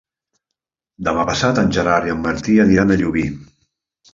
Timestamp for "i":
2.11-2.15